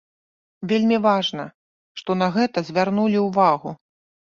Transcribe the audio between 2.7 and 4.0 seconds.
звярнулі ўвагу.